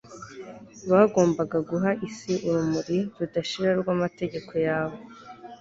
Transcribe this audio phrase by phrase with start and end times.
[0.91, 4.97] bagombaga guha isi urumuri rudashira rw'amategeko yawe